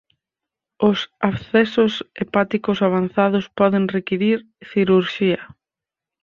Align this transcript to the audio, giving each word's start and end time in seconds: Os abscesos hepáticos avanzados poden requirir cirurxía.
Os 0.89 0.99
abscesos 1.29 1.93
hepáticos 2.19 2.77
avanzados 2.87 3.45
poden 3.59 3.83
requirir 3.95 4.37
cirurxía. 4.69 5.41